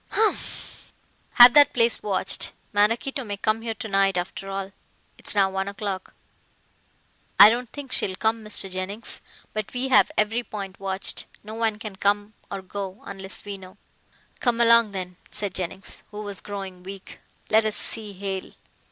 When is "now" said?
5.35-5.51